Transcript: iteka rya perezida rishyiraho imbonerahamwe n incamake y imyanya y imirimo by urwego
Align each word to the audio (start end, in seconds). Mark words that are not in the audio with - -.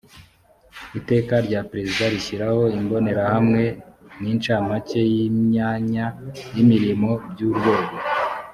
iteka 0.99 1.33
rya 1.45 1.61
perezida 1.69 2.03
rishyiraho 2.13 2.61
imbonerahamwe 2.79 3.63
n 4.21 4.23
incamake 4.33 4.99
y 5.13 5.15
imyanya 5.29 6.05
y 6.55 6.57
imirimo 6.63 7.09
by 7.31 7.41
urwego 7.49 7.95